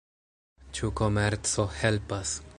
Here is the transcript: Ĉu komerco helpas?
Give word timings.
Ĉu 0.79 0.89
komerco 1.01 1.67
helpas? 1.83 2.39